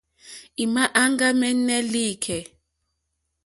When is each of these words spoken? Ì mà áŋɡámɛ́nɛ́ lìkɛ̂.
Ì 0.61 0.63
mà 0.73 0.83
áŋɡámɛ́nɛ́ 1.01 1.79
lìkɛ̂. 1.91 2.39